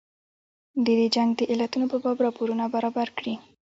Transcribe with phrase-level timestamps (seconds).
[0.85, 3.33] د دې جنګ د علتونو په باب راپورونه برابر کړي.